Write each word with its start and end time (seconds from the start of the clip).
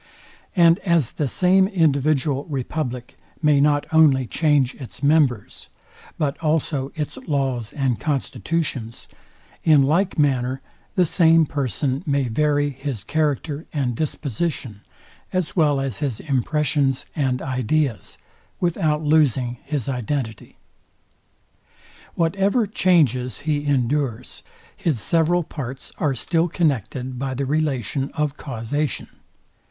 And 0.55 0.79
as 0.79 1.11
the 1.11 1.27
same 1.27 1.67
individual 1.67 2.45
republic 2.45 3.19
may 3.43 3.61
not 3.61 3.85
only 3.93 4.25
change 4.25 4.73
its 4.73 5.03
members, 5.03 5.69
but 6.17 6.39
also 6.39 6.91
its 6.95 7.17
laws 7.27 7.71
and 7.71 7.99
constitutions; 7.99 9.07
in 9.63 9.83
like 9.83 10.17
manner 10.17 10.59
the 10.95 11.05
same 11.05 11.45
person 11.45 12.01
may 12.07 12.23
vary 12.23 12.71
his 12.71 13.03
character 13.03 13.67
and 13.71 13.93
disposition, 13.95 14.81
as 15.31 15.55
well 15.55 15.79
as 15.79 15.99
his 15.99 16.19
impressions 16.19 17.05
and 17.15 17.39
ideas, 17.39 18.17
without 18.59 19.03
losing 19.03 19.59
his 19.65 19.87
identity. 19.87 20.57
Whatever 22.15 22.65
changes 22.65 23.41
he 23.41 23.67
endures, 23.67 24.41
his 24.75 24.99
several 24.99 25.43
parts 25.43 25.91
are 25.99 26.15
still 26.15 26.47
connected 26.47 27.19
by 27.19 27.35
the 27.35 27.45
relation 27.45 28.09
of 28.15 28.35
causation. 28.35 29.07